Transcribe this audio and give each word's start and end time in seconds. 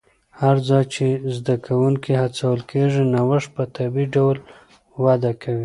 هر 0.41 0.55
ځای 0.67 0.83
چې 0.93 1.05
زده 1.35 1.55
کوونکي 1.65 2.11
هڅول 2.21 2.59
کېږي، 2.71 3.01
نوښت 3.13 3.49
په 3.55 3.63
طبیعي 3.75 4.07
ډول 4.15 4.37
وده 5.03 5.31
کوي. 5.41 5.59